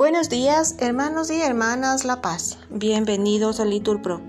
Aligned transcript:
Buenos 0.00 0.30
días, 0.30 0.76
hermanos 0.78 1.30
y 1.30 1.42
hermanas 1.42 2.06
La 2.06 2.22
Paz. 2.22 2.56
Bienvenidos 2.70 3.60
a 3.60 3.66
Liturpro. 3.66 4.22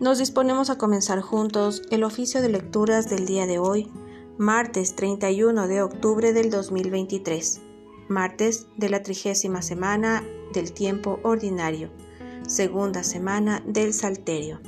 Nos 0.00 0.18
disponemos 0.18 0.68
a 0.68 0.78
comenzar 0.78 1.20
juntos 1.20 1.82
el 1.92 2.02
oficio 2.02 2.42
de 2.42 2.48
lecturas 2.48 3.08
del 3.08 3.24
día 3.24 3.46
de 3.46 3.60
hoy, 3.60 3.88
martes 4.36 4.96
31 4.96 5.68
de 5.68 5.80
octubre 5.80 6.32
del 6.32 6.50
2023, 6.50 7.60
martes 8.08 8.66
de 8.76 8.88
la 8.88 9.04
trigésima 9.04 9.62
semana 9.62 10.24
del 10.52 10.72
tiempo 10.72 11.20
ordinario, 11.22 11.90
segunda 12.48 13.04
semana 13.04 13.62
del 13.64 13.94
Salterio. 13.94 14.60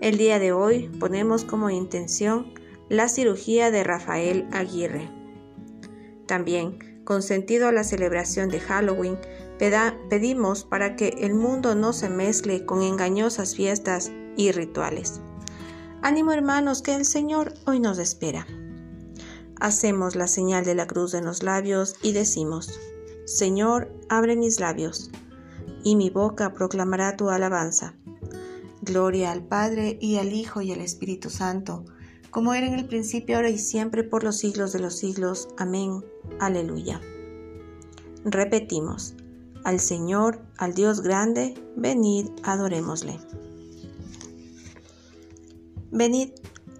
El 0.00 0.18
día 0.18 0.40
de 0.40 0.50
hoy 0.50 0.88
ponemos 0.98 1.44
como 1.44 1.70
intención 1.70 2.52
la 2.88 3.08
cirugía 3.08 3.70
de 3.70 3.84
Rafael 3.84 4.48
Aguirre. 4.50 5.08
También 6.26 6.93
con 7.04 7.22
sentido 7.22 7.68
a 7.68 7.72
la 7.72 7.84
celebración 7.84 8.48
de 8.48 8.60
Halloween, 8.60 9.18
pedimos 10.08 10.64
para 10.64 10.96
que 10.96 11.08
el 11.20 11.34
mundo 11.34 11.74
no 11.74 11.92
se 11.92 12.08
mezcle 12.08 12.64
con 12.64 12.82
engañosas 12.82 13.54
fiestas 13.54 14.10
y 14.36 14.52
rituales. 14.52 15.20
Ánimo 16.02 16.32
hermanos, 16.32 16.82
que 16.82 16.94
el 16.94 17.04
Señor 17.04 17.54
hoy 17.66 17.80
nos 17.80 17.98
espera. 17.98 18.46
Hacemos 19.60 20.16
la 20.16 20.26
señal 20.26 20.64
de 20.64 20.74
la 20.74 20.86
cruz 20.86 21.14
en 21.14 21.24
los 21.24 21.42
labios 21.42 21.96
y 22.02 22.12
decimos, 22.12 22.78
Señor, 23.24 23.90
abre 24.08 24.36
mis 24.36 24.60
labios, 24.60 25.10
y 25.82 25.96
mi 25.96 26.10
boca 26.10 26.52
proclamará 26.52 27.16
tu 27.16 27.30
alabanza. 27.30 27.94
Gloria 28.82 29.32
al 29.32 29.42
Padre 29.42 29.96
y 30.00 30.16
al 30.16 30.32
Hijo 30.32 30.60
y 30.60 30.72
al 30.72 30.80
Espíritu 30.80 31.30
Santo, 31.30 31.86
como 32.34 32.52
era 32.52 32.66
en 32.66 32.74
el 32.74 32.86
principio, 32.86 33.36
ahora 33.36 33.48
y 33.48 33.58
siempre, 33.58 34.02
por 34.02 34.24
los 34.24 34.38
siglos 34.38 34.72
de 34.72 34.80
los 34.80 34.96
siglos. 34.96 35.48
Amén. 35.56 36.04
Aleluya. 36.40 37.00
Repetimos, 38.24 39.14
al 39.62 39.78
Señor, 39.78 40.40
al 40.58 40.74
Dios 40.74 41.00
grande, 41.00 41.54
venid, 41.76 42.30
adorémosle. 42.42 43.20
Venid, 45.92 46.30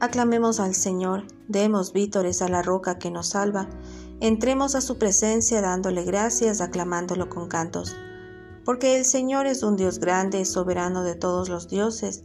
aclamemos 0.00 0.58
al 0.58 0.74
Señor, 0.74 1.22
demos 1.46 1.92
vítores 1.92 2.42
a 2.42 2.48
la 2.48 2.62
roca 2.62 2.98
que 2.98 3.12
nos 3.12 3.28
salva, 3.28 3.68
entremos 4.18 4.74
a 4.74 4.80
su 4.80 4.98
presencia 4.98 5.60
dándole 5.60 6.02
gracias, 6.02 6.60
aclamándolo 6.60 7.28
con 7.28 7.46
cantos. 7.46 7.94
Porque 8.64 8.98
el 8.98 9.04
Señor 9.04 9.46
es 9.46 9.62
un 9.62 9.76
Dios 9.76 10.00
grande, 10.00 10.44
soberano 10.46 11.04
de 11.04 11.14
todos 11.14 11.48
los 11.48 11.68
dioses, 11.68 12.24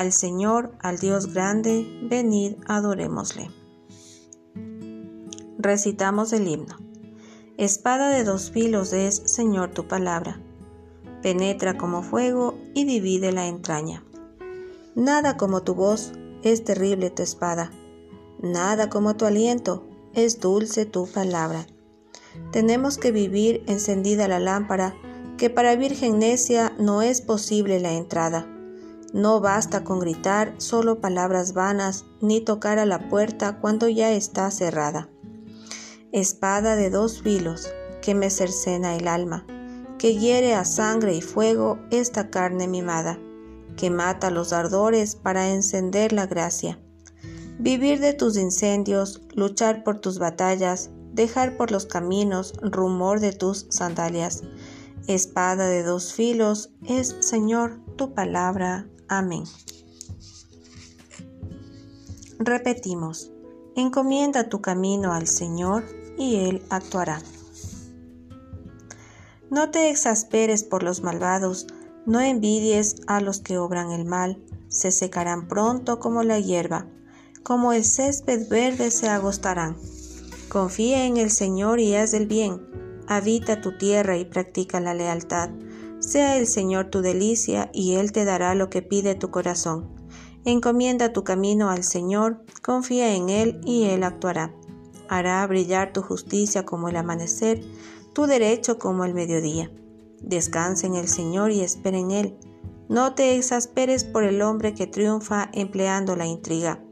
Al 0.00 0.12
Señor, 0.12 0.72
al 0.80 0.96
Dios 0.98 1.34
grande, 1.34 1.86
venid, 2.04 2.54
adorémosle. 2.66 3.50
Recitamos 5.58 6.32
el 6.32 6.48
himno. 6.48 6.78
Espada 7.58 8.08
de 8.08 8.24
dos 8.24 8.50
filos 8.50 8.94
es, 8.94 9.20
Señor, 9.26 9.72
tu 9.72 9.88
palabra. 9.88 10.40
Penetra 11.20 11.76
como 11.76 12.02
fuego 12.02 12.54
y 12.72 12.86
divide 12.86 13.30
la 13.30 13.46
entraña. 13.46 14.02
Nada 14.94 15.36
como 15.36 15.64
tu 15.64 15.74
voz, 15.74 16.12
es 16.42 16.64
terrible 16.64 17.10
tu 17.10 17.22
espada. 17.22 17.70
Nada 18.40 18.88
como 18.88 19.16
tu 19.16 19.26
aliento, 19.26 19.86
es 20.14 20.40
dulce 20.40 20.86
tu 20.86 21.08
palabra. 21.08 21.66
Tenemos 22.52 22.96
que 22.96 23.12
vivir 23.12 23.64
encendida 23.66 24.28
la 24.28 24.40
lámpara, 24.40 24.94
que 25.36 25.50
para 25.50 25.76
virgen 25.76 26.20
necia 26.20 26.72
no 26.78 27.02
es 27.02 27.20
posible 27.20 27.80
la 27.80 27.92
entrada 27.92 28.48
no 29.12 29.40
basta 29.40 29.84
con 29.84 29.98
gritar 29.98 30.54
solo 30.58 31.00
palabras 31.00 31.52
vanas, 31.52 32.04
ni 32.20 32.40
tocar 32.40 32.78
a 32.78 32.86
la 32.86 33.08
puerta 33.08 33.60
cuando 33.60 33.88
ya 33.88 34.12
está 34.12 34.50
cerrada. 34.50 35.08
Espada 36.12 36.76
de 36.76 36.90
dos 36.90 37.22
filos, 37.22 37.72
que 38.02 38.14
me 38.14 38.30
cercena 38.30 38.96
el 38.96 39.08
alma, 39.08 39.46
que 39.98 40.16
hiere 40.16 40.54
a 40.54 40.64
sangre 40.64 41.14
y 41.14 41.22
fuego 41.22 41.78
esta 41.90 42.30
carne 42.30 42.68
mimada, 42.68 43.18
que 43.76 43.90
mata 43.90 44.30
los 44.30 44.52
ardores 44.52 45.14
para 45.14 45.50
encender 45.50 46.12
la 46.12 46.26
gracia. 46.26 46.80
Vivir 47.58 48.00
de 48.00 48.14
tus 48.14 48.36
incendios, 48.36 49.22
luchar 49.34 49.84
por 49.84 49.98
tus 49.98 50.18
batallas, 50.18 50.90
dejar 51.12 51.56
por 51.56 51.70
los 51.70 51.86
caminos 51.86 52.54
rumor 52.62 53.20
de 53.20 53.32
tus 53.32 53.66
sandalias. 53.68 54.42
Espada 55.06 55.66
de 55.66 55.82
dos 55.82 56.12
filos 56.12 56.70
es, 56.86 57.16
Señor, 57.20 57.80
tu 57.96 58.14
palabra. 58.14 58.86
Amén. 59.10 59.42
Repetimos, 62.38 63.32
encomienda 63.74 64.48
tu 64.48 64.60
camino 64.60 65.12
al 65.12 65.26
Señor 65.26 65.84
y 66.16 66.36
Él 66.36 66.62
actuará. 66.70 67.20
No 69.50 69.72
te 69.72 69.90
exasperes 69.90 70.62
por 70.62 70.84
los 70.84 71.02
malvados, 71.02 71.66
no 72.06 72.20
envidies 72.20 73.00
a 73.08 73.20
los 73.20 73.40
que 73.40 73.58
obran 73.58 73.90
el 73.90 74.04
mal, 74.04 74.40
se 74.68 74.92
secarán 74.92 75.48
pronto 75.48 75.98
como 75.98 76.22
la 76.22 76.38
hierba, 76.38 76.86
como 77.42 77.72
el 77.72 77.84
césped 77.84 78.48
verde 78.48 78.92
se 78.92 79.08
agostarán. 79.08 79.76
Confía 80.48 81.04
en 81.04 81.16
el 81.16 81.32
Señor 81.32 81.80
y 81.80 81.96
haz 81.96 82.14
el 82.14 82.28
bien, 82.28 82.64
habita 83.08 83.60
tu 83.60 83.76
tierra 83.76 84.16
y 84.18 84.24
practica 84.24 84.78
la 84.78 84.94
lealtad 84.94 85.50
sea 86.00 86.38
el 86.38 86.46
Señor 86.46 86.86
tu 86.86 87.02
delicia 87.02 87.70
y 87.72 87.94
Él 87.94 88.10
te 88.12 88.24
dará 88.24 88.54
lo 88.54 88.70
que 88.70 88.82
pide 88.82 89.14
tu 89.14 89.30
corazón. 89.30 89.88
Encomienda 90.44 91.12
tu 91.12 91.22
camino 91.22 91.70
al 91.70 91.84
Señor, 91.84 92.42
confía 92.62 93.14
en 93.14 93.28
Él 93.28 93.60
y 93.64 93.84
Él 93.84 94.02
actuará. 94.02 94.54
Hará 95.08 95.46
brillar 95.46 95.92
tu 95.92 96.02
justicia 96.02 96.64
como 96.64 96.88
el 96.88 96.96
amanecer, 96.96 97.62
tu 98.14 98.26
derecho 98.26 98.78
como 98.78 99.04
el 99.04 99.12
mediodía. 99.12 99.70
Descansa 100.22 100.86
en 100.86 100.94
el 100.94 101.08
Señor 101.08 101.50
y 101.50 101.60
espera 101.60 101.98
en 101.98 102.10
Él. 102.10 102.36
No 102.88 103.14
te 103.14 103.36
exasperes 103.36 104.04
por 104.04 104.24
el 104.24 104.42
hombre 104.42 104.74
que 104.74 104.86
triunfa 104.86 105.50
empleando 105.52 106.16
la 106.16 106.26
intriga. 106.26 106.82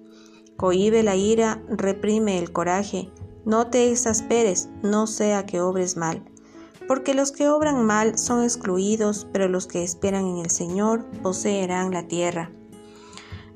Cohibe 0.56 1.02
la 1.02 1.16
ira, 1.16 1.62
reprime 1.68 2.38
el 2.38 2.52
coraje. 2.52 3.10
No 3.44 3.68
te 3.68 3.90
exasperes, 3.90 4.68
no 4.82 5.06
sea 5.06 5.46
que 5.46 5.60
obres 5.60 5.96
mal 5.96 6.22
porque 6.88 7.14
los 7.14 7.30
que 7.30 7.48
obran 7.48 7.84
mal 7.84 8.18
son 8.18 8.42
excluidos, 8.42 9.28
pero 9.30 9.46
los 9.46 9.66
que 9.66 9.84
esperan 9.84 10.26
en 10.26 10.38
el 10.38 10.50
Señor 10.50 11.04
poseerán 11.22 11.92
la 11.92 12.08
tierra. 12.08 12.50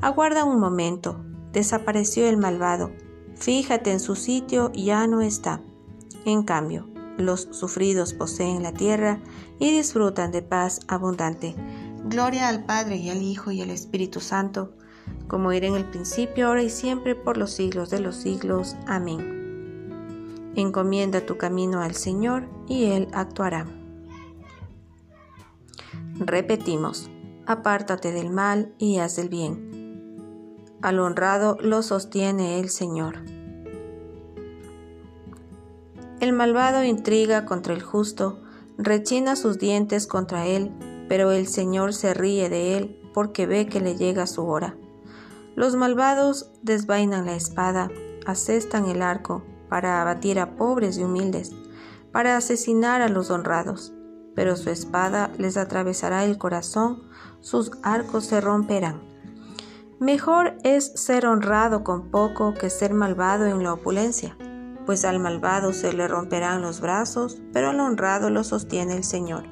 Aguarda 0.03 0.45
un 0.45 0.61
momento, 0.61 1.25
desapareció 1.53 2.29
el 2.29 2.37
malvado, 2.37 2.93
fíjate 3.35 3.91
en 3.91 4.01
su 4.01 4.15
sitio, 4.15 4.71
ya 4.73 5.07
no 5.07 5.23
está. 5.23 5.63
En 6.27 6.43
cambio, 6.43 6.89
los 7.17 7.49
sufridos 7.51 8.13
poseen 8.13 8.63
la 8.63 8.73
tierra 8.73 9.21
y 9.59 9.75
disfrutan 9.75 10.31
de 10.31 10.43
paz 10.43 10.81
abundante. 10.87 11.57
Gloria 12.05 12.49
al 12.49 12.65
Padre 12.65 12.97
y 12.97 13.11
al 13.11 13.23
Hijo 13.23 13.51
y 13.51 13.63
al 13.63 13.71
Espíritu 13.71 14.21
Santo, 14.21 14.75
como 15.27 15.53
era 15.53 15.67
en 15.67 15.77
el 15.77 15.89
principio, 15.89 16.49
ahora 16.49 16.63
y 16.63 16.71
siempre, 16.71 17.15
por 17.15 17.39
los 17.39 17.53
siglos 17.53 17.91
de 17.91 18.01
los 18.01 18.17
siglos. 18.17 18.77
Amén. 18.87 19.42
Encomienda 20.55 21.25
tu 21.25 21.39
camino 21.39 21.81
al 21.81 21.95
Señor 21.95 22.47
y 22.69 22.85
Él 22.85 23.09
actuará. 23.13 23.67
Repetimos, 26.19 27.11
apártate 27.47 28.13
del 28.13 28.29
mal 28.29 28.75
y 28.77 28.99
haz 28.99 29.17
el 29.17 29.31
bien. 29.31 29.73
Al 30.83 30.99
honrado 30.99 31.57
lo 31.61 31.83
sostiene 31.83 32.61
el 32.61 32.69
Señor. 32.69 33.25
El 36.21 36.35
malvado 36.35 36.85
intriga 36.85 37.47
contra 37.47 37.73
el 37.73 37.83
justo, 37.83 38.43
rechina 38.77 39.37
sus 39.37 39.59
dientes 39.59 40.07
contra 40.07 40.47
él, 40.47 40.71
pero 41.09 41.33
el 41.33 41.47
Señor 41.47 41.95
se 41.95 42.15
ríe 42.15 42.49
de 42.49 42.77
él 42.77 43.01
porque 43.15 43.47
ve 43.47 43.67
que 43.67 43.81
le 43.81 43.97
llega 43.97 44.27
su 44.27 44.47
hora. 44.47 44.77
Los 45.57 45.77
malvados 45.77 46.51
desvainan 46.63 47.27
la 47.27 47.35
espada, 47.35 47.91
asestan 48.27 48.87
el 48.87 49.03
arco 49.03 49.43
para 49.73 50.03
abatir 50.03 50.39
a 50.39 50.55
pobres 50.55 50.99
y 50.99 51.03
humildes, 51.03 51.51
para 52.13 52.37
asesinar 52.37 53.01
a 53.01 53.09
los 53.09 53.31
honrados, 53.31 53.95
pero 54.35 54.55
su 54.55 54.69
espada 54.69 55.31
les 55.39 55.57
atravesará 55.57 56.27
el 56.27 56.37
corazón, 56.37 57.05
sus 57.41 57.71
arcos 57.83 58.27
se 58.27 58.43
romperán. 58.43 59.01
Mejor 59.99 60.59
es 60.63 60.93
ser 60.95 61.25
honrado 61.25 61.85
con 61.85 62.11
poco 62.11 62.53
que 62.53 62.69
ser 62.69 62.93
malvado 62.93 63.47
en 63.47 63.63
la 63.63 63.73
opulencia, 63.73 64.37
pues 64.85 65.07
al 65.07 65.21
malvado 65.21 65.73
se 65.73 65.95
le 65.95 66.07
romperán 66.07 66.61
los 66.61 66.83
brazos, 66.83 67.41
pero 67.55 67.71
al 67.71 67.81
honrado 67.81 68.29
lo 68.29 68.45
sostiene 68.45 68.95
el 68.95 69.05
Señor. 69.05 69.45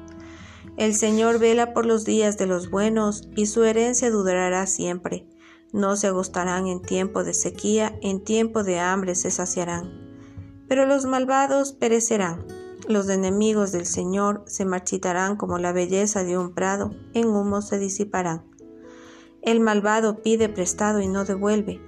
El 0.77 0.93
Señor 0.93 1.39
vela 1.39 1.73
por 1.73 1.87
los 1.87 2.05
días 2.05 2.37
de 2.37 2.45
los 2.45 2.69
buenos, 2.69 3.27
y 3.35 3.47
su 3.47 3.63
herencia 3.63 4.11
durará 4.11 4.67
siempre. 4.67 5.27
No 5.73 5.95
se 5.95 6.05
agostarán 6.05 6.67
en 6.67 6.79
tiempo 6.79 7.23
de 7.23 7.33
sequía, 7.33 7.97
en 8.03 8.23
tiempo 8.23 8.63
de 8.63 8.79
hambre 8.79 9.15
se 9.15 9.31
saciarán. 9.31 10.10
Pero 10.71 10.85
los 10.85 11.03
malvados 11.03 11.73
perecerán. 11.73 12.45
Los 12.87 13.09
enemigos 13.09 13.73
del 13.73 13.85
Señor 13.85 14.45
se 14.47 14.63
marchitarán 14.63 15.35
como 15.35 15.57
la 15.57 15.73
belleza 15.73 16.23
de 16.23 16.37
un 16.37 16.53
prado, 16.53 16.95
en 17.13 17.27
humo 17.27 17.61
se 17.61 17.77
disiparán. 17.77 18.45
El 19.41 19.59
malvado 19.59 20.21
pide 20.21 20.47
prestado 20.47 21.01
y 21.01 21.09
no 21.09 21.25
devuelve. 21.25 21.81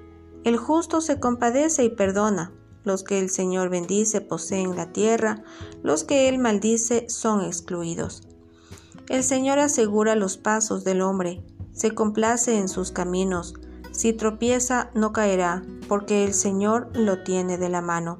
El 0.43 0.57
justo 0.57 0.99
se 0.99 1.17
compadece 1.21 1.85
y 1.85 1.91
perdona. 1.91 2.51
Los 2.83 3.05
que 3.05 3.19
el 3.19 3.29
Señor 3.29 3.69
bendice 3.69 4.19
poseen 4.19 4.75
la 4.75 4.91
tierra, 4.91 5.45
los 5.81 6.03
que 6.03 6.27
él 6.27 6.37
maldice 6.37 7.05
son 7.07 7.39
excluidos. 7.39 8.27
El 9.07 9.23
Señor 9.23 9.59
asegura 9.59 10.15
los 10.15 10.35
pasos 10.35 10.83
del 10.83 11.01
hombre, 11.01 11.41
se 11.71 11.91
complace 11.91 12.57
en 12.57 12.67
sus 12.67 12.91
caminos. 12.91 13.53
Si 13.91 14.11
tropieza, 14.11 14.91
no 14.93 15.13
caerá, 15.13 15.63
porque 15.87 16.25
el 16.25 16.33
Señor 16.33 16.89
lo 16.93 17.23
tiene 17.23 17.57
de 17.57 17.69
la 17.69 17.79
mano. 17.79 18.19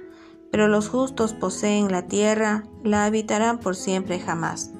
pero 0.51 0.67
los 0.67 0.89
justos 0.89 1.33
poseen 1.33 1.91
la 1.91 2.07
tierra, 2.07 2.63
la 2.83 3.05
habitarán 3.05 3.59
por 3.59 3.75
siempre 3.75 4.19
jamás. 4.19 4.71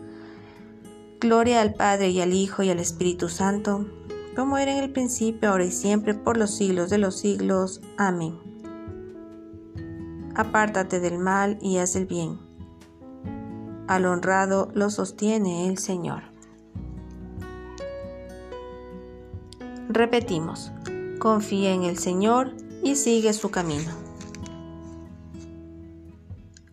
Gloria 1.20 1.62
al 1.62 1.74
Padre 1.74 2.10
y 2.10 2.22
al 2.22 2.34
Hijo 2.34 2.64
y 2.64 2.70
al 2.70 2.80
Espíritu 2.80 3.30
Santo, 3.30 3.86
como 4.36 4.58
era 4.58 4.74
en 4.76 4.84
el 4.84 4.92
principio, 4.92 5.50
ahora 5.50 5.66
y 5.66 5.72
siempre, 5.72 6.14
por 6.14 6.38
los 6.38 6.52
siglos 6.52 6.90
de 6.90 6.98
los 6.98 7.18
siglos. 7.18 7.82
Amén. 7.98 8.38
Apártate 10.36 11.00
del 11.00 11.20
mal 11.20 11.58
y 11.62 11.78
haz 11.78 11.96
el 11.96 12.06
bien 12.06 12.52
al 13.92 14.06
honrado 14.06 14.70
lo 14.74 14.90
sostiene 14.90 15.68
el 15.68 15.78
Señor. 15.78 16.24
Repetimos, 19.90 20.72
confía 21.20 21.74
en 21.74 21.84
el 21.84 21.98
Señor 21.98 22.54
y 22.84 22.96
sigue 22.96 23.34
su 23.34 23.52
camino. 23.52 23.92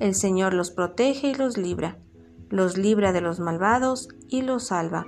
El 0.00 0.14
Señor 0.14 0.54
los 0.54 0.70
protege 0.70 1.28
y 1.28 1.34
los 1.34 1.56
libra. 1.56 1.98
Los 2.50 2.76
libra 2.76 3.12
de 3.12 3.20
los 3.20 3.40
malvados 3.40 4.08
y 4.28 4.42
los 4.42 4.64
salva, 4.64 5.06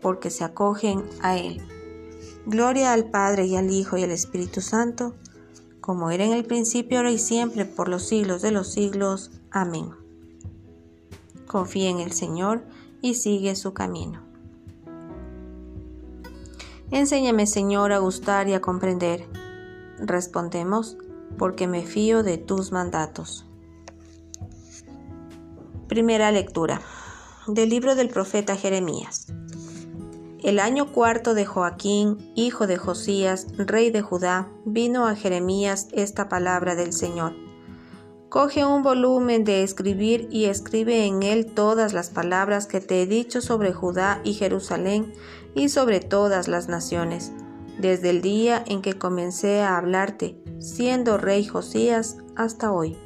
porque 0.00 0.30
se 0.30 0.44
acogen 0.44 1.04
a 1.22 1.38
Él. 1.38 1.60
Gloria 2.46 2.92
al 2.92 3.10
Padre 3.10 3.46
y 3.46 3.56
al 3.56 3.70
Hijo 3.70 3.96
y 3.96 4.02
al 4.02 4.10
Espíritu 4.10 4.60
Santo, 4.60 5.14
como 5.80 6.10
era 6.10 6.24
en 6.24 6.32
el 6.32 6.44
principio, 6.44 6.98
ahora 6.98 7.10
y 7.10 7.18
siempre, 7.18 7.64
por 7.64 7.88
los 7.88 8.02
siglos 8.04 8.42
de 8.42 8.50
los 8.50 8.72
siglos. 8.72 9.30
Amén 9.50 9.92
confía 11.54 11.88
en 11.88 12.00
el 12.00 12.10
Señor 12.10 12.64
y 13.00 13.14
sigue 13.14 13.54
su 13.54 13.74
camino. 13.74 14.20
Enséñame, 16.90 17.46
Señor, 17.46 17.92
a 17.92 17.98
gustar 17.98 18.48
y 18.48 18.54
a 18.54 18.60
comprender. 18.60 19.28
Respondemos, 19.98 20.96
porque 21.38 21.68
me 21.68 21.86
fío 21.86 22.24
de 22.24 22.38
tus 22.38 22.72
mandatos. 22.72 23.46
Primera 25.94 26.32
lectura 26.32 26.80
del 27.46 27.68
libro 27.68 27.94
del 27.94 28.08
profeta 28.08 28.56
Jeremías. 28.56 29.28
El 30.42 30.58
año 30.58 30.90
cuarto 30.90 31.34
de 31.34 31.46
Joaquín, 31.46 32.32
hijo 32.34 32.66
de 32.66 32.78
Josías, 32.78 33.46
rey 33.56 33.92
de 33.92 34.02
Judá, 34.02 34.48
vino 34.64 35.06
a 35.06 35.14
Jeremías 35.14 35.86
esta 35.92 36.28
palabra 36.28 36.74
del 36.74 36.92
Señor. 36.92 37.36
Coge 38.28 38.64
un 38.64 38.82
volumen 38.82 39.44
de 39.44 39.62
escribir 39.62 40.26
y 40.32 40.46
escribe 40.46 41.04
en 41.04 41.22
él 41.22 41.46
todas 41.46 41.92
las 41.92 42.10
palabras 42.10 42.66
que 42.66 42.80
te 42.80 43.00
he 43.00 43.06
dicho 43.06 43.40
sobre 43.40 43.72
Judá 43.72 44.20
y 44.24 44.34
Jerusalén 44.34 45.12
y 45.54 45.68
sobre 45.68 46.00
todas 46.00 46.48
las 46.48 46.66
naciones, 46.68 47.30
desde 47.78 48.10
el 48.10 48.20
día 48.20 48.64
en 48.66 48.82
que 48.82 48.98
comencé 48.98 49.62
a 49.62 49.78
hablarte, 49.78 50.42
siendo 50.58 51.18
rey 51.18 51.46
Josías, 51.46 52.16
hasta 52.34 52.72
hoy. 52.72 52.98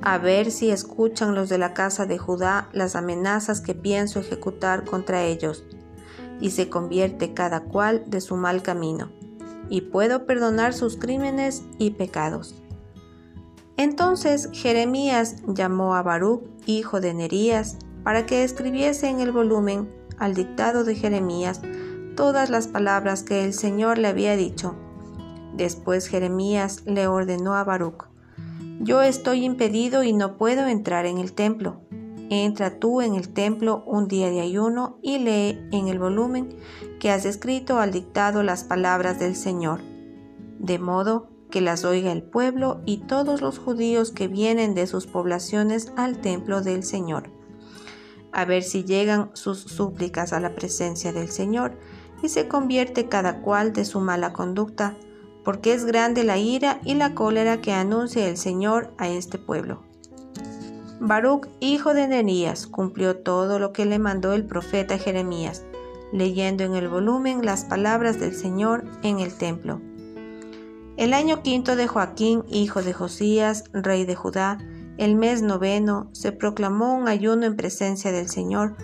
A 0.00 0.18
ver 0.18 0.50
si 0.50 0.70
escuchan 0.70 1.34
los 1.34 1.48
de 1.48 1.58
la 1.58 1.74
casa 1.74 2.06
de 2.06 2.18
Judá 2.18 2.68
las 2.72 2.94
amenazas 2.94 3.60
que 3.60 3.74
pienso 3.74 4.20
ejecutar 4.20 4.84
contra 4.84 5.24
ellos, 5.24 5.64
y 6.40 6.50
se 6.50 6.68
convierte 6.68 7.34
cada 7.34 7.64
cual 7.64 8.04
de 8.06 8.20
su 8.20 8.36
mal 8.36 8.62
camino, 8.62 9.10
y 9.68 9.82
puedo 9.82 10.24
perdonar 10.24 10.72
sus 10.72 10.96
crímenes 10.96 11.64
y 11.78 11.90
pecados. 11.90 12.54
Entonces 13.76 14.48
Jeremías 14.52 15.36
llamó 15.46 15.94
a 15.94 16.02
Baruch, 16.02 16.42
hijo 16.66 17.00
de 17.00 17.14
Nerías, 17.14 17.76
para 18.02 18.26
que 18.26 18.44
escribiese 18.44 19.08
en 19.08 19.20
el 19.20 19.32
volumen, 19.32 19.88
al 20.18 20.34
dictado 20.34 20.84
de 20.84 20.94
Jeremías, 20.94 21.60
todas 22.16 22.50
las 22.50 22.66
palabras 22.66 23.22
que 23.22 23.44
el 23.44 23.52
Señor 23.52 23.98
le 23.98 24.08
había 24.08 24.36
dicho. 24.36 24.74
Después 25.54 26.08
Jeremías 26.08 26.82
le 26.86 27.06
ordenó 27.06 27.54
a 27.54 27.62
Baruch, 27.62 28.07
Yo 28.80 29.02
estoy 29.02 29.44
impedido 29.44 30.04
y 30.04 30.12
no 30.12 30.36
puedo 30.36 30.66
entrar 30.66 31.04
en 31.06 31.18
el 31.18 31.32
templo. 31.32 31.80
Entra 32.30 32.78
tú 32.78 33.00
en 33.00 33.14
el 33.14 33.30
templo 33.30 33.82
un 33.86 34.06
día 34.06 34.30
de 34.30 34.40
ayuno 34.40 34.98
y 35.02 35.18
lee 35.18 35.58
en 35.72 35.88
el 35.88 35.98
volumen 35.98 36.56
que 37.00 37.10
has 37.10 37.24
escrito 37.24 37.80
al 37.80 37.90
dictado 37.90 38.42
las 38.42 38.64
palabras 38.64 39.18
del 39.18 39.34
Señor, 39.34 39.80
de 40.58 40.78
modo 40.78 41.28
que 41.50 41.60
las 41.60 41.84
oiga 41.84 42.12
el 42.12 42.22
pueblo 42.22 42.80
y 42.84 42.98
todos 42.98 43.40
los 43.40 43.58
judíos 43.58 44.12
que 44.12 44.28
vienen 44.28 44.74
de 44.74 44.86
sus 44.86 45.06
poblaciones 45.06 45.92
al 45.96 46.20
templo 46.20 46.60
del 46.60 46.84
Señor, 46.84 47.30
a 48.32 48.44
ver 48.44 48.62
si 48.62 48.84
llegan 48.84 49.30
sus 49.32 49.60
súplicas 49.60 50.32
a 50.32 50.40
la 50.40 50.54
presencia 50.54 51.12
del 51.12 51.30
Señor 51.30 51.78
y 52.22 52.28
se 52.28 52.48
convierte 52.48 53.08
cada 53.08 53.40
cual 53.40 53.72
de 53.72 53.84
su 53.84 54.00
mala 54.00 54.32
conducta, 54.32 54.96
porque 55.48 55.72
es 55.72 55.86
grande 55.86 56.24
la 56.24 56.36
ira 56.36 56.78
y 56.84 56.92
la 56.92 57.14
cólera 57.14 57.62
que 57.62 57.72
anuncia 57.72 58.28
el 58.28 58.36
Señor 58.36 58.92
a 58.98 59.08
este 59.08 59.38
pueblo. 59.38 59.82
Baruch, 61.00 61.48
hijo 61.60 61.94
de 61.94 62.06
Nerías, 62.06 62.66
cumplió 62.66 63.16
todo 63.16 63.58
lo 63.58 63.72
que 63.72 63.86
le 63.86 63.98
mandó 63.98 64.34
el 64.34 64.44
profeta 64.44 64.98
Jeremías, 64.98 65.64
leyendo 66.12 66.64
en 66.64 66.74
el 66.74 66.88
volumen 66.90 67.46
las 67.46 67.64
palabras 67.64 68.20
del 68.20 68.34
Señor 68.34 68.84
en 69.02 69.20
el 69.20 69.32
templo. 69.38 69.80
El 70.98 71.14
año 71.14 71.42
quinto 71.42 71.76
de 71.76 71.86
Joaquín, 71.86 72.44
hijo 72.50 72.82
de 72.82 72.92
Josías, 72.92 73.64
rey 73.72 74.04
de 74.04 74.16
Judá, 74.16 74.58
el 74.98 75.14
mes 75.14 75.40
noveno, 75.40 76.10
se 76.12 76.30
proclamó 76.30 76.94
un 76.94 77.08
ayuno 77.08 77.46
en 77.46 77.56
presencia 77.56 78.12
del 78.12 78.28
Señor 78.28 78.76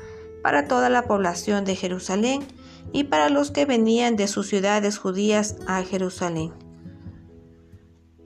para 0.43 0.67
toda 0.67 0.89
la 0.89 1.03
población 1.03 1.67
de 1.67 1.77
Jerusalén 1.77 2.41
y 2.93 3.05
para 3.05 3.29
los 3.29 3.51
que 3.51 3.67
venían 3.67 4.17
de 4.17 4.29
sus 4.29 4.49
ciudades 4.49 4.99
judías 4.99 5.57
a 5.67 5.83
Jerusalén. 5.83 6.53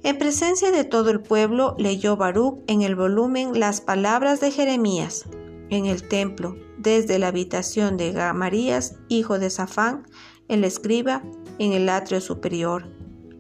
En 0.03 0.19
presencia 0.19 0.71
de 0.71 0.85
todo 0.85 1.11
el 1.11 1.21
pueblo 1.21 1.75
leyó 1.79 2.17
Baruch 2.17 2.61
en 2.67 2.83
el 2.83 2.95
volumen 2.95 3.59
las 3.59 3.81
palabras 3.81 4.41
de 4.41 4.51
Jeremías 4.51 5.27
en 5.71 5.87
el 5.87 6.07
templo, 6.07 6.57
desde 6.79 7.19
la 7.19 7.29
habitación 7.29 7.97
de 7.97 8.13
Gamarías, 8.13 8.97
hijo 9.09 9.39
de 9.39 9.51
Safán, 9.51 10.07
el 10.49 10.65
escriba, 10.65 11.23
en 11.59 11.73
el 11.73 11.89
atrio 11.89 12.21
superior, 12.21 12.87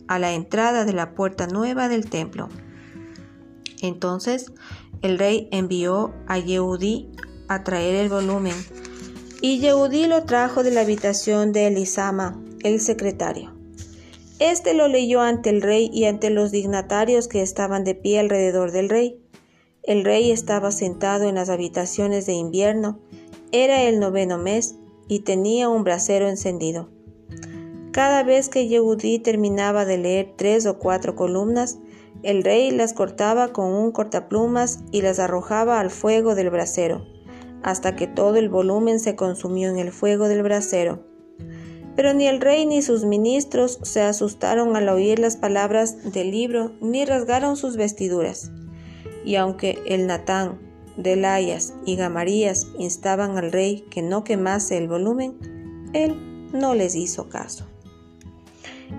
a 0.08 0.18
la 0.18 0.32
entrada 0.32 0.84
de 0.84 0.92
la 0.92 1.14
puerta 1.14 1.46
nueva 1.46 1.88
del 1.88 2.10
templo. 2.10 2.48
Entonces 3.80 4.52
el 5.02 5.18
rey 5.18 5.48
envió 5.52 6.12
a 6.26 6.38
Yehudí 6.38 7.10
a 7.48 7.62
traer 7.62 7.94
el 7.94 8.08
volumen, 8.08 8.54
y 9.40 9.60
Yehudí 9.60 10.06
lo 10.06 10.24
trajo 10.24 10.62
de 10.62 10.70
la 10.70 10.80
habitación 10.80 11.52
de 11.52 11.68
Elisama, 11.68 12.42
el 12.64 12.80
secretario. 12.80 13.54
Este 14.40 14.74
lo 14.74 14.88
leyó 14.88 15.20
ante 15.20 15.50
el 15.50 15.62
rey 15.62 15.90
y 15.92 16.04
ante 16.04 16.30
los 16.30 16.50
dignatarios 16.50 17.28
que 17.28 17.42
estaban 17.42 17.84
de 17.84 17.94
pie 17.94 18.18
alrededor 18.18 18.72
del 18.72 18.88
rey. 18.88 19.20
El 19.82 20.04
rey 20.04 20.30
estaba 20.30 20.70
sentado 20.70 21.28
en 21.28 21.36
las 21.36 21.50
habitaciones 21.50 22.26
de 22.26 22.34
invierno, 22.34 23.00
era 23.52 23.82
el 23.82 24.00
noveno 24.00 24.38
mes 24.38 24.74
y 25.08 25.20
tenía 25.20 25.68
un 25.68 25.84
brasero 25.84 26.28
encendido. 26.28 26.88
Cada 27.92 28.22
vez 28.22 28.48
que 28.48 28.68
Yehudí 28.68 29.18
terminaba 29.18 29.84
de 29.84 29.98
leer 29.98 30.34
tres 30.36 30.66
o 30.66 30.78
cuatro 30.78 31.16
columnas, 31.16 31.78
el 32.22 32.42
rey 32.42 32.70
las 32.70 32.92
cortaba 32.92 33.52
con 33.52 33.72
un 33.72 33.92
cortaplumas 33.92 34.80
y 34.92 35.02
las 35.02 35.18
arrojaba 35.18 35.80
al 35.80 35.90
fuego 35.90 36.34
del 36.34 36.50
brasero, 36.50 37.06
hasta 37.62 37.96
que 37.96 38.06
todo 38.06 38.36
el 38.36 38.48
volumen 38.48 39.00
se 39.00 39.16
consumió 39.16 39.70
en 39.70 39.78
el 39.78 39.92
fuego 39.92 40.28
del 40.28 40.42
brasero. 40.42 41.04
Pero 41.96 42.14
ni 42.14 42.26
el 42.26 42.40
rey 42.40 42.64
ni 42.64 42.82
sus 42.82 43.04
ministros 43.04 43.80
se 43.82 44.02
asustaron 44.02 44.76
al 44.76 44.88
oír 44.88 45.18
las 45.18 45.36
palabras 45.36 46.12
del 46.12 46.30
libro, 46.30 46.72
ni 46.80 47.04
rasgaron 47.04 47.56
sus 47.56 47.76
vestiduras. 47.76 48.52
Y 49.24 49.34
aunque 49.34 49.78
el 49.86 50.06
Natán, 50.06 50.60
Delayas 50.96 51.74
y 51.86 51.96
Gamarías 51.96 52.68
instaban 52.78 53.36
al 53.36 53.52
rey 53.52 53.84
que 53.90 54.02
no 54.02 54.24
quemase 54.24 54.76
el 54.76 54.88
volumen, 54.88 55.36
él 55.92 56.50
no 56.52 56.74
les 56.74 56.94
hizo 56.94 57.28
caso. 57.28 57.66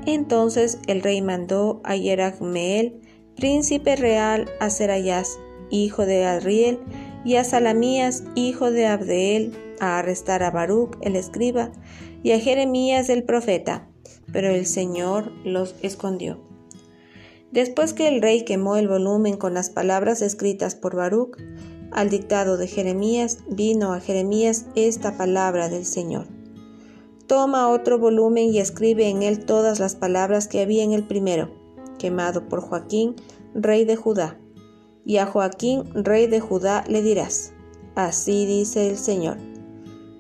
Entonces 0.06 0.80
el 0.88 1.02
rey 1.02 1.22
mandó 1.22 1.82
a 1.84 1.96
Yeragmeel, 1.96 3.02
príncipe 3.36 3.96
real, 3.96 4.50
a 4.60 4.70
Serayas, 4.70 5.40
hijo 5.70 6.06
de 6.06 6.26
Adriel, 6.26 6.80
y 7.26 7.36
a 7.36 7.44
Salamías, 7.44 8.24
hijo 8.36 8.72
de 8.72 8.88
Abdeel, 8.88 9.54
a 9.80 10.00
arrestar 10.00 10.44
a 10.44 10.52
Baruch, 10.52 10.98
el 11.02 11.16
escriba, 11.16 11.72
y 12.24 12.32
a 12.32 12.40
Jeremías, 12.40 13.10
el 13.10 13.24
profeta, 13.24 13.88
pero 14.32 14.50
el 14.50 14.66
Señor 14.66 15.32
los 15.44 15.76
escondió. 15.82 16.40
Después 17.52 17.94
que 17.94 18.08
el 18.08 18.22
rey 18.22 18.46
quemó 18.46 18.76
el 18.76 18.88
volumen 18.88 19.38
con 19.38 19.54
las 19.54 19.70
palabras 19.70 20.22
escritas 20.22 20.76
por 20.76 20.96
Baruch, 20.96 21.38
al 21.92 22.10
dictado 22.10 22.58
de 22.58 22.68
Jeremías, 22.68 23.40
vino 23.50 23.94
a 23.94 24.00
Jeremías 24.00 24.68
esta 24.76 25.18
palabra 25.18 25.70
del 25.70 25.86
Señor. 25.86 26.28
Toma 27.26 27.70
otro 27.70 28.00
volumen 28.00 28.54
y 28.54 28.60
escribe 28.60 29.08
en 29.08 29.24
él 29.24 29.46
todas 29.46 29.80
las 29.80 29.96
palabras 29.96 30.48
que 30.48 30.62
había 30.62 30.84
en 30.84 30.94
el 30.94 31.04
primero, 31.04 31.52
quemado 31.98 32.48
por 32.48 32.62
Joaquín, 32.62 33.16
rey 33.54 33.86
de 33.86 33.96
Judá. 33.96 34.40
Y 35.06 35.18
a 35.18 35.26
Joaquín, 35.26 35.84
rey 35.94 36.28
de 36.28 36.40
Judá, 36.40 36.84
le 36.88 37.02
dirás, 37.02 37.54
así 37.96 38.46
dice 38.46 38.90
el 38.90 38.98
Señor. 38.98 39.38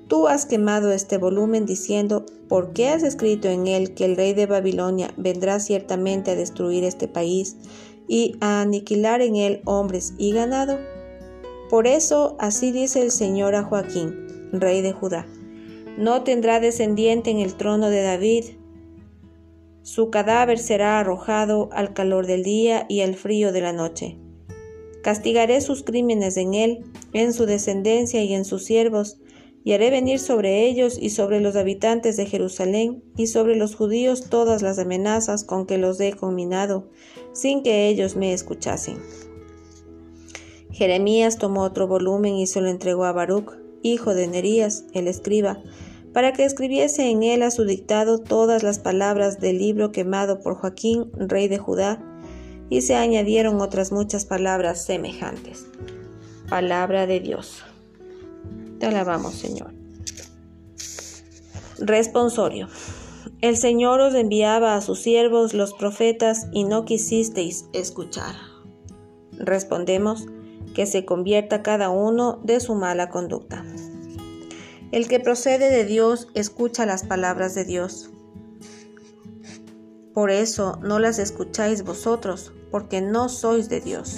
Tú 0.07 0.27
has 0.27 0.45
quemado 0.45 0.91
este 0.91 1.17
volumen 1.17 1.65
diciendo, 1.65 2.25
¿por 2.47 2.73
qué 2.73 2.89
has 2.89 3.03
escrito 3.03 3.47
en 3.47 3.67
él 3.67 3.93
que 3.93 4.05
el 4.05 4.15
rey 4.15 4.33
de 4.33 4.47
Babilonia 4.47 5.13
vendrá 5.17 5.59
ciertamente 5.59 6.31
a 6.31 6.35
destruir 6.35 6.83
este 6.83 7.07
país 7.07 7.57
y 8.07 8.35
a 8.41 8.61
aniquilar 8.61 9.21
en 9.21 9.35
él 9.35 9.61
hombres 9.65 10.13
y 10.17 10.33
ganado? 10.33 10.79
Por 11.69 11.85
eso 11.85 12.35
así 12.39 12.71
dice 12.71 13.01
el 13.01 13.11
Señor 13.11 13.53
a 13.53 13.63
Joaquín, 13.63 14.49
rey 14.51 14.81
de 14.81 14.93
Judá 14.93 15.27
no 15.99 16.23
tendrá 16.23 16.61
descendiente 16.61 17.29
en 17.29 17.39
el 17.39 17.55
trono 17.55 17.89
de 17.89 18.01
David. 18.01 18.45
Su 19.81 20.09
cadáver 20.09 20.57
será 20.57 20.97
arrojado 20.97 21.67
al 21.73 21.93
calor 21.93 22.25
del 22.25 22.41
día 22.41 22.85
y 22.87 23.01
al 23.01 23.15
frío 23.15 23.51
de 23.51 23.59
la 23.59 23.73
noche. 23.73 24.17
Castigaré 25.09 25.59
sus 25.59 25.81
crímenes 25.81 26.37
en 26.37 26.53
él, 26.53 26.85
en 27.13 27.33
su 27.33 27.47
descendencia 27.47 28.21
y 28.21 28.35
en 28.35 28.45
sus 28.45 28.63
siervos, 28.63 29.17
y 29.63 29.73
haré 29.73 29.89
venir 29.89 30.19
sobre 30.19 30.67
ellos 30.67 30.99
y 31.01 31.09
sobre 31.09 31.39
los 31.39 31.55
habitantes 31.55 32.15
de 32.15 32.27
Jerusalén 32.27 33.01
y 33.17 33.25
sobre 33.25 33.55
los 33.55 33.73
judíos 33.73 34.29
todas 34.29 34.61
las 34.61 34.77
amenazas 34.77 35.43
con 35.43 35.65
que 35.65 35.79
los 35.79 35.99
he 35.99 36.11
combinado, 36.11 36.91
sin 37.33 37.63
que 37.63 37.87
ellos 37.87 38.15
me 38.17 38.33
escuchasen. 38.33 38.99
Jeremías 40.69 41.39
tomó 41.39 41.63
otro 41.63 41.87
volumen 41.87 42.35
y 42.35 42.45
se 42.45 42.61
lo 42.61 42.69
entregó 42.69 43.05
a 43.05 43.11
Baruch, 43.11 43.53
hijo 43.81 44.13
de 44.13 44.27
Nerías, 44.27 44.85
el 44.93 45.07
escriba, 45.07 45.59
para 46.13 46.33
que 46.33 46.45
escribiese 46.45 47.09
en 47.09 47.23
él 47.23 47.41
a 47.41 47.49
su 47.49 47.65
dictado 47.65 48.19
todas 48.19 48.61
las 48.61 48.77
palabras 48.77 49.39
del 49.39 49.57
libro 49.57 49.91
quemado 49.91 50.39
por 50.39 50.53
Joaquín, 50.53 51.09
rey 51.17 51.47
de 51.47 51.57
Judá, 51.57 52.05
y 52.69 52.81
se 52.81 52.95
añadieron 52.95 53.61
otras 53.61 53.91
muchas 53.91 54.25
palabras 54.25 54.85
semejantes. 54.85 55.67
Palabra 56.49 57.07
de 57.07 57.19
Dios. 57.19 57.63
Te 58.79 58.85
alabamos, 58.85 59.33
Señor. 59.35 59.73
Responsorio. 61.79 62.67
El 63.41 63.55
Señor 63.55 64.01
os 64.01 64.15
enviaba 64.15 64.75
a 64.75 64.81
sus 64.81 64.99
siervos 64.99 65.53
los 65.53 65.73
profetas 65.73 66.47
y 66.51 66.63
no 66.63 66.85
quisisteis 66.85 67.65
escuchar. 67.73 68.35
Respondemos 69.31 70.25
que 70.75 70.85
se 70.85 71.05
convierta 71.05 71.63
cada 71.63 71.89
uno 71.89 72.39
de 72.43 72.59
su 72.59 72.75
mala 72.75 73.09
conducta. 73.09 73.65
El 74.91 75.07
que 75.07 75.19
procede 75.19 75.69
de 75.69 75.85
Dios 75.85 76.27
escucha 76.33 76.85
las 76.85 77.03
palabras 77.03 77.55
de 77.55 77.63
Dios. 77.63 78.09
Por 80.13 80.31
eso 80.31 80.79
no 80.81 80.99
las 80.99 81.19
escucháis 81.19 81.83
vosotros, 81.83 82.51
porque 82.71 83.01
no 83.01 83.29
sois 83.29 83.69
de 83.69 83.81
Dios. 83.81 84.17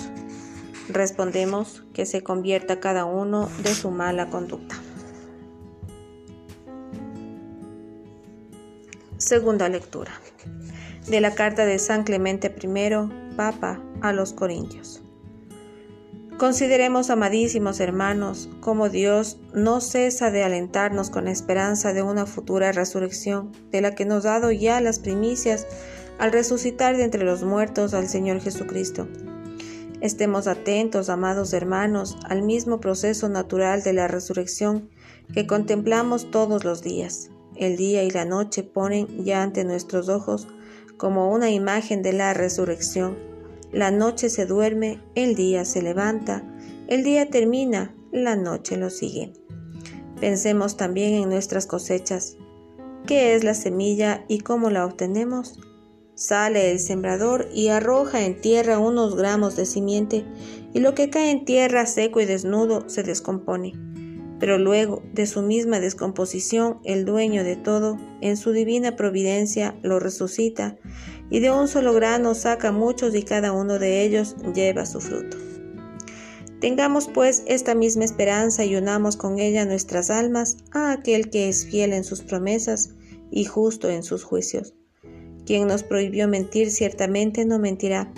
Respondemos 0.89 1.83
que 1.93 2.05
se 2.05 2.23
convierta 2.23 2.79
cada 2.79 3.05
uno 3.05 3.49
de 3.63 3.73
su 3.73 3.91
mala 3.91 4.29
conducta. 4.29 4.75
Segunda 9.17 9.69
lectura 9.69 10.11
de 11.07 11.21
la 11.21 11.33
carta 11.33 11.65
de 11.65 11.79
San 11.79 12.03
Clemente 12.03 12.53
I, 12.61 13.35
Papa 13.35 13.79
a 14.01 14.13
los 14.13 14.33
Corintios. 14.33 15.01
Consideremos, 16.37 17.11
amadísimos 17.11 17.79
hermanos, 17.79 18.49
cómo 18.61 18.89
Dios 18.89 19.37
no 19.53 19.79
cesa 19.79 20.31
de 20.31 20.43
alentarnos 20.43 21.11
con 21.11 21.27
esperanza 21.27 21.93
de 21.93 22.01
una 22.01 22.25
futura 22.25 22.71
resurrección, 22.71 23.51
de 23.69 23.81
la 23.81 23.93
que 23.93 24.05
nos 24.05 24.25
ha 24.25 24.31
dado 24.31 24.51
ya 24.51 24.81
las 24.81 24.97
primicias 24.97 25.67
al 26.21 26.31
resucitar 26.31 26.95
de 26.95 27.03
entre 27.03 27.25
los 27.25 27.41
muertos 27.43 27.95
al 27.95 28.07
Señor 28.07 28.39
Jesucristo. 28.39 29.07
Estemos 30.01 30.45
atentos, 30.47 31.09
amados 31.09 31.51
hermanos, 31.51 32.15
al 32.29 32.43
mismo 32.43 32.79
proceso 32.79 33.27
natural 33.27 33.81
de 33.81 33.93
la 33.93 34.07
resurrección 34.07 34.89
que 35.33 35.47
contemplamos 35.47 36.29
todos 36.29 36.63
los 36.63 36.83
días. 36.83 37.31
El 37.55 37.75
día 37.75 38.03
y 38.03 38.11
la 38.11 38.25
noche 38.25 38.61
ponen 38.61 39.25
ya 39.25 39.41
ante 39.41 39.65
nuestros 39.65 40.09
ojos 40.09 40.47
como 40.97 41.33
una 41.33 41.49
imagen 41.49 42.03
de 42.03 42.13
la 42.13 42.35
resurrección 42.35 43.17
la 43.71 43.89
noche 43.89 44.29
se 44.29 44.45
duerme, 44.45 45.01
el 45.15 45.33
día 45.33 45.63
se 45.63 45.81
levanta, 45.81 46.43
el 46.87 47.05
día 47.05 47.29
termina, 47.29 47.95
la 48.11 48.35
noche 48.35 48.75
lo 48.75 48.89
sigue. 48.89 49.31
Pensemos 50.19 50.75
también 50.75 51.13
en 51.13 51.29
nuestras 51.29 51.67
cosechas. 51.67 52.35
¿Qué 53.07 53.33
es 53.33 53.45
la 53.45 53.53
semilla 53.53 54.25
y 54.27 54.39
cómo 54.39 54.69
la 54.69 54.85
obtenemos? 54.85 55.57
Sale 56.15 56.71
el 56.71 56.79
sembrador 56.79 57.49
y 57.53 57.69
arroja 57.69 58.25
en 58.25 58.39
tierra 58.39 58.79
unos 58.79 59.15
gramos 59.15 59.55
de 59.55 59.65
simiente, 59.65 60.25
y 60.73 60.79
lo 60.79 60.93
que 60.93 61.09
cae 61.09 61.31
en 61.31 61.45
tierra 61.45 61.85
seco 61.85 62.21
y 62.21 62.25
desnudo 62.25 62.87
se 62.89 63.03
descompone. 63.03 63.73
pero 64.41 64.57
luego 64.57 65.03
de 65.13 65.27
su 65.27 65.43
misma 65.43 65.79
descomposición 65.79 66.79
el 66.83 67.05
dueño 67.05 67.43
de 67.43 67.55
todo, 67.55 67.99
en 68.21 68.37
su 68.37 68.51
divina 68.51 68.95
providencia, 68.95 69.75
lo 69.83 69.99
resucita, 69.99 70.77
y 71.29 71.41
de 71.41 71.51
un 71.51 71.67
solo 71.67 71.93
grano 71.93 72.33
saca 72.33 72.71
muchos 72.71 73.13
y 73.13 73.21
cada 73.21 73.51
uno 73.51 73.77
de 73.77 74.01
ellos 74.01 74.35
lleva 74.55 74.87
su 74.87 74.99
fruto. 74.99 75.37
Tengamos 76.59 77.07
pues 77.07 77.43
esta 77.45 77.75
misma 77.75 78.03
esperanza 78.03 78.65
y 78.65 78.75
unamos 78.75 79.15
con 79.15 79.37
ella 79.37 79.63
nuestras 79.65 80.09
almas 80.09 80.57
a 80.71 80.91
aquel 80.91 81.29
que 81.29 81.47
es 81.47 81.67
fiel 81.67 81.93
en 81.93 82.03
sus 82.03 82.21
promesas 82.21 82.95
y 83.29 83.45
justo 83.45 83.89
en 83.89 84.01
sus 84.01 84.23
juicios. 84.23 84.73
Quien 85.51 85.67
nos 85.67 85.83
prohibió 85.83 86.29
mentir 86.29 86.71
ciertamente 86.71 87.43
no 87.43 87.59
mentirá, 87.59 88.09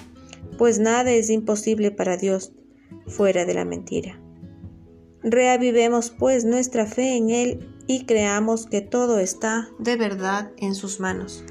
pues 0.59 0.77
nada 0.77 1.09
es 1.09 1.31
imposible 1.31 1.89
para 1.89 2.15
Dios 2.15 2.51
fuera 3.07 3.43
de 3.45 3.55
la 3.55 3.65
mentira. 3.65 4.21
Reavivemos 5.23 6.11
pues 6.11 6.45
nuestra 6.45 6.85
fe 6.85 7.17
en 7.17 7.31
Él 7.31 7.67
y 7.87 8.05
creamos 8.05 8.67
que 8.67 8.81
todo 8.81 9.17
está 9.17 9.67
de 9.79 9.95
verdad 9.95 10.51
en 10.57 10.75
sus 10.75 10.99
manos. 10.99 11.43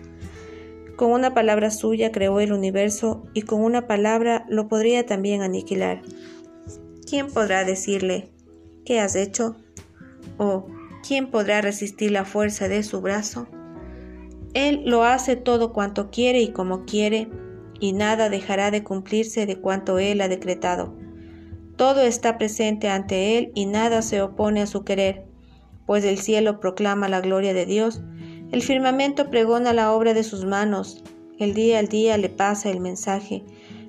Con 0.95 1.11
una 1.11 1.35
palabra 1.35 1.73
suya 1.73 2.13
creó 2.13 2.39
el 2.39 2.53
universo 2.53 3.25
y 3.35 3.43
con 3.43 3.61
una 3.61 3.89
palabra 3.89 4.47
lo 4.49 4.69
podría 4.69 5.05
también 5.05 5.43
aniquilar. 5.43 6.03
¿Quién 7.11 7.27
podrá 7.27 7.65
decirle, 7.65 8.31
¿qué 8.85 9.01
has 9.01 9.17
hecho? 9.17 9.57
¿O 10.39 10.65
quién 11.05 11.29
podrá 11.29 11.61
resistir 11.61 12.13
la 12.13 12.25
fuerza 12.25 12.69
de 12.69 12.85
su 12.85 13.01
brazo? 13.01 13.49
Él 14.55 14.83
lo 14.85 15.05
hace 15.05 15.37
todo 15.37 15.73
cuanto 15.73 16.11
quiere 16.11 16.41
y 16.43 16.53
como 16.53 16.85
quiere, 16.85 17.29
y 17.81 17.93
nada 17.93 18.29
dejará 18.29 18.71
de 18.71 18.85
cumplirse 18.85 19.47
de 19.47 19.57
cuanto 19.57 19.99
Él 19.99 20.21
ha 20.21 20.29
decretado. 20.29 20.95
Todo 21.77 22.03
está 22.03 22.39
presente 22.39 22.89
ante 22.89 23.39
Él 23.39 23.51
y 23.55 23.67
nada 23.67 24.03
se 24.03 24.21
opone 24.21 24.63
a 24.63 24.67
su 24.67 24.85
querer, 24.85 25.27
pues 25.87 26.05
el 26.05 26.19
cielo 26.19 26.61
proclama 26.61 27.09
la 27.09 27.21
gloria 27.21 27.55
de 27.55 27.67
Dios, 27.67 28.03
el 28.53 28.63
firmamento 28.63 29.31
pregona 29.31 29.73
la 29.73 29.93
obra 29.93 30.13
de 30.15 30.23
sus 30.23 30.45
manos, 30.45 31.03
el 31.39 31.55
día 31.55 31.79
al 31.79 31.89
día 31.89 32.19
le 32.19 32.29
pasa 32.29 32.71
el 32.71 32.81
mensaje, 32.81 33.45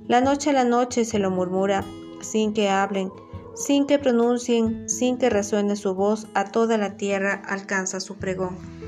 la 0.07 0.21
noche 0.21 0.49
a 0.49 0.53
la 0.53 0.63
noche 0.63 1.05
se 1.05 1.19
lo 1.19 1.29
murmura, 1.29 1.83
sin 2.21 2.53
que 2.53 2.69
hablen, 2.69 3.11
sin 3.53 3.85
que 3.85 3.99
pronuncien, 3.99 4.89
sin 4.89 5.17
que 5.17 5.29
resuene 5.29 5.75
su 5.75 5.93
voz, 5.93 6.27
a 6.33 6.45
toda 6.51 6.77
la 6.77 6.97
tierra 6.97 7.41
alcanza 7.45 7.99
su 7.99 8.15
pregón. 8.15 8.82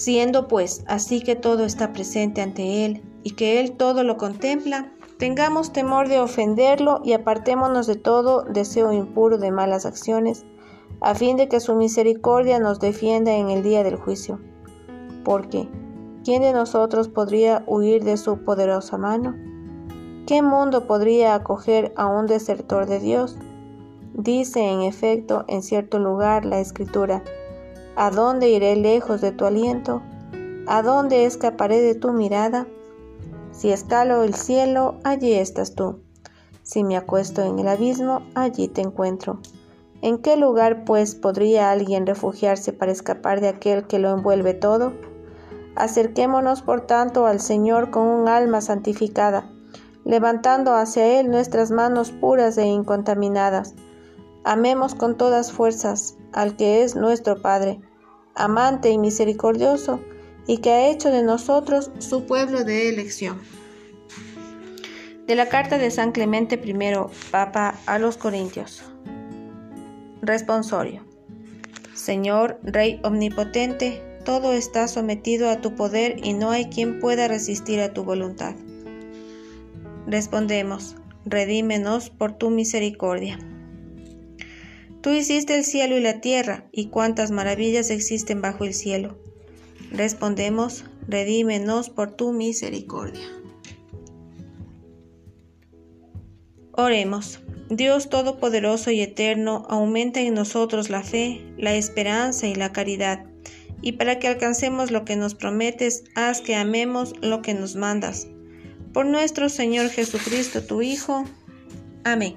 Siendo 0.00 0.48
pues 0.48 0.82
así 0.86 1.20
que 1.20 1.36
todo 1.36 1.62
está 1.66 1.92
presente 1.92 2.40
ante 2.40 2.86
Él 2.86 3.02
y 3.22 3.32
que 3.32 3.60
Él 3.60 3.72
todo 3.72 4.02
lo 4.02 4.16
contempla, 4.16 4.90
tengamos 5.18 5.74
temor 5.74 6.08
de 6.08 6.18
ofenderlo 6.18 7.02
y 7.04 7.12
apartémonos 7.12 7.86
de 7.86 7.96
todo 7.96 8.44
deseo 8.44 8.94
impuro 8.94 9.36
de 9.36 9.50
malas 9.50 9.84
acciones, 9.84 10.46
a 11.02 11.14
fin 11.14 11.36
de 11.36 11.50
que 11.50 11.60
su 11.60 11.74
misericordia 11.74 12.58
nos 12.58 12.80
defienda 12.80 13.34
en 13.34 13.50
el 13.50 13.62
día 13.62 13.84
del 13.84 13.96
juicio. 13.96 14.40
Porque, 15.22 15.68
¿quién 16.24 16.40
de 16.40 16.54
nosotros 16.54 17.08
podría 17.08 17.62
huir 17.66 18.02
de 18.02 18.16
su 18.16 18.38
poderosa 18.38 18.96
mano? 18.96 19.36
¿Qué 20.26 20.40
mundo 20.40 20.86
podría 20.86 21.34
acoger 21.34 21.92
a 21.94 22.06
un 22.06 22.26
desertor 22.26 22.86
de 22.86 23.00
Dios? 23.00 23.36
Dice 24.14 24.66
en 24.66 24.80
efecto 24.80 25.44
en 25.46 25.62
cierto 25.62 25.98
lugar 25.98 26.46
la 26.46 26.58
escritura, 26.58 27.22
¿A 27.96 28.10
dónde 28.10 28.48
iré 28.48 28.76
lejos 28.76 29.20
de 29.20 29.32
tu 29.32 29.44
aliento? 29.44 30.00
¿A 30.66 30.82
dónde 30.82 31.26
escaparé 31.26 31.80
de 31.80 31.94
tu 31.96 32.12
mirada? 32.12 32.66
Si 33.50 33.72
escalo 33.72 34.22
el 34.22 34.34
cielo, 34.34 34.98
allí 35.02 35.34
estás 35.34 35.74
tú. 35.74 36.00
Si 36.62 36.84
me 36.84 36.96
acuesto 36.96 37.42
en 37.42 37.58
el 37.58 37.66
abismo, 37.66 38.22
allí 38.36 38.68
te 38.68 38.80
encuentro. 38.80 39.40
¿En 40.02 40.18
qué 40.18 40.36
lugar, 40.36 40.84
pues, 40.84 41.16
podría 41.16 41.72
alguien 41.72 42.06
refugiarse 42.06 42.72
para 42.72 42.92
escapar 42.92 43.40
de 43.40 43.48
aquel 43.48 43.86
que 43.88 43.98
lo 43.98 44.10
envuelve 44.10 44.54
todo? 44.54 44.92
Acerquémonos, 45.74 46.62
por 46.62 46.82
tanto, 46.82 47.26
al 47.26 47.40
Señor 47.40 47.90
con 47.90 48.06
un 48.06 48.28
alma 48.28 48.60
santificada, 48.60 49.50
levantando 50.04 50.74
hacia 50.74 51.18
Él 51.18 51.28
nuestras 51.28 51.72
manos 51.72 52.12
puras 52.12 52.56
e 52.56 52.66
incontaminadas. 52.66 53.74
Amemos 54.44 54.94
con 54.94 55.16
todas 55.16 55.52
fuerzas 55.52 56.16
al 56.32 56.56
que 56.56 56.82
es 56.82 56.96
nuestro 56.96 57.42
Padre, 57.42 57.80
amante 58.34 58.90
y 58.90 58.98
misericordioso, 58.98 60.00
y 60.46 60.58
que 60.58 60.70
ha 60.70 60.88
hecho 60.88 61.10
de 61.10 61.22
nosotros 61.22 61.90
su 61.98 62.24
pueblo 62.24 62.64
de 62.64 62.88
elección. 62.88 63.40
De 65.26 65.34
la 65.36 65.48
carta 65.48 65.78
de 65.78 65.90
San 65.90 66.12
Clemente 66.12 66.60
I, 66.64 66.74
Papa 67.30 67.74
a 67.86 67.98
los 67.98 68.16
Corintios. 68.16 68.82
Responsorio. 70.22 71.04
Señor, 71.94 72.58
Rey 72.62 73.00
Omnipotente, 73.04 74.02
todo 74.24 74.52
está 74.52 74.88
sometido 74.88 75.50
a 75.50 75.60
tu 75.60 75.74
poder 75.74 76.16
y 76.24 76.32
no 76.32 76.50
hay 76.50 76.66
quien 76.66 76.98
pueda 76.98 77.28
resistir 77.28 77.80
a 77.80 77.92
tu 77.92 78.04
voluntad. 78.04 78.54
Respondemos, 80.06 80.96
redímenos 81.24 82.10
por 82.10 82.32
tu 82.32 82.50
misericordia. 82.50 83.38
Tú 85.00 85.10
hiciste 85.10 85.56
el 85.56 85.64
cielo 85.64 85.96
y 85.96 86.00
la 86.00 86.20
tierra, 86.20 86.68
y 86.72 86.86
cuántas 86.86 87.30
maravillas 87.30 87.90
existen 87.90 88.42
bajo 88.42 88.64
el 88.64 88.74
cielo. 88.74 89.18
Respondemos, 89.90 90.84
redímenos 91.08 91.88
por 91.88 92.12
tu 92.12 92.32
misericordia. 92.32 93.26
Oremos. 96.72 97.40
Dios 97.70 98.10
Todopoderoso 98.10 98.90
y 98.90 99.00
Eterno, 99.00 99.64
aumenta 99.68 100.20
en 100.20 100.34
nosotros 100.34 100.90
la 100.90 101.02
fe, 101.02 101.40
la 101.56 101.74
esperanza 101.74 102.46
y 102.48 102.54
la 102.54 102.72
caridad, 102.72 103.26
y 103.80 103.92
para 103.92 104.18
que 104.18 104.28
alcancemos 104.28 104.90
lo 104.90 105.04
que 105.04 105.16
nos 105.16 105.34
prometes, 105.34 106.04
haz 106.14 106.40
que 106.40 106.56
amemos 106.56 107.14
lo 107.22 107.42
que 107.42 107.54
nos 107.54 107.76
mandas. 107.76 108.26
Por 108.92 109.06
nuestro 109.06 109.48
Señor 109.48 109.88
Jesucristo, 109.88 110.62
tu 110.62 110.82
Hijo. 110.82 111.24
Amén. 112.04 112.36